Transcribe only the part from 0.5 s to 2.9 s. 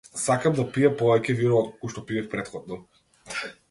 да пијам повеќе вино отколку што пиев претходно.